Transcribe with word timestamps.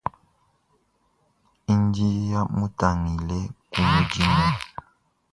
Ndinya, 1.81 2.41
mutangila 2.57 3.39
ku 3.71 3.79
mudimu. 3.89 4.45